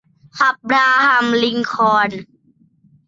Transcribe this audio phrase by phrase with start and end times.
[0.39, 2.11] อับราฮัม ลิงคอล์น